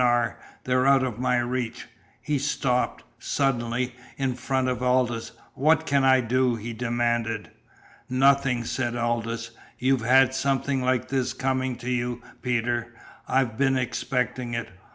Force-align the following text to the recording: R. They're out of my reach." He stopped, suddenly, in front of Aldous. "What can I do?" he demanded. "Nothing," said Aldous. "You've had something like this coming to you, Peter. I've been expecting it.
R. 0.03 0.35
They're 0.63 0.87
out 0.87 1.03
of 1.03 1.19
my 1.19 1.37
reach." 1.37 1.87
He 2.23 2.39
stopped, 2.39 3.03
suddenly, 3.19 3.93
in 4.17 4.33
front 4.33 4.67
of 4.67 4.81
Aldous. 4.81 5.33
"What 5.53 5.85
can 5.85 6.03
I 6.03 6.21
do?" 6.21 6.55
he 6.55 6.73
demanded. 6.73 7.51
"Nothing," 8.09 8.63
said 8.63 8.95
Aldous. 8.95 9.51
"You've 9.77 10.01
had 10.01 10.33
something 10.33 10.81
like 10.81 11.09
this 11.09 11.33
coming 11.33 11.75
to 11.75 11.91
you, 11.91 12.19
Peter. 12.41 12.95
I've 13.27 13.59
been 13.59 13.77
expecting 13.77 14.55
it. 14.55 14.69